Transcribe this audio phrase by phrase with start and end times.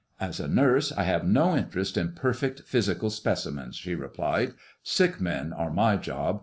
[0.19, 4.55] "As a nurse I have no interest in perfect physical specimens," she replied.
[4.81, 6.39] "Sick men are my job.